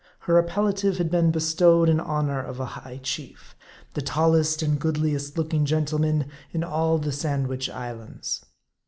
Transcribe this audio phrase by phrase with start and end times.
[0.21, 3.55] Her appellative had been bestowed in honor of a high chief,
[3.93, 8.43] the tallest and goodliest looking gentleman in all the Sandwich Islands.